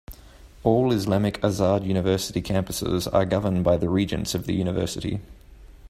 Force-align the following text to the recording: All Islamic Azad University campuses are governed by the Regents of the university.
All 0.63 0.91
Islamic 0.91 1.39
Azad 1.41 1.85
University 1.85 2.41
campuses 2.41 3.07
are 3.13 3.23
governed 3.23 3.63
by 3.63 3.77
the 3.77 3.87
Regents 3.87 4.33
of 4.33 4.47
the 4.47 4.53
university. 4.55 5.19